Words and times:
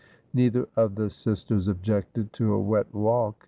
Neither 0.33 0.67
of 0.75 0.95
the 0.95 1.11
sisters 1.11 1.67
objected 1.67 2.33
to 2.33 2.53
a 2.55 2.59
wet 2.59 2.91
walk. 2.91 3.35